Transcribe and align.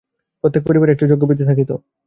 প্রত্যেক 0.43 0.63
পরিবারে 0.65 0.93
একটি 0.93 1.05
যজ্ঞবেদী 1.11 1.43
থাকিত। 1.45 1.69